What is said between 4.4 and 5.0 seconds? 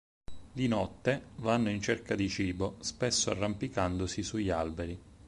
alberi.